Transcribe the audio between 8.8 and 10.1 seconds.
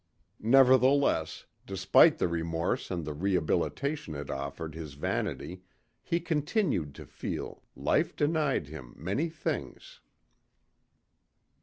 many things.